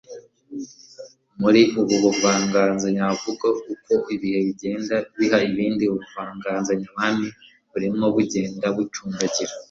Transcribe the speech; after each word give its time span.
muri 1.41 1.61
ubu 1.79 1.93
buvanganzo 2.03 2.85
nyamvugo, 2.97 3.47
uko 3.73 3.93
ibihe 4.15 4.39
bijyenda 4.47 4.95
biha 5.17 5.37
ibindi 5.51 5.83
ubuvanganzo 5.93 6.71
nyabami 6.81 7.27
burimo 7.71 8.05
bugenda 8.15 8.65
bucumbagira 8.75 9.53